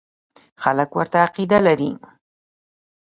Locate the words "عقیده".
1.25-1.59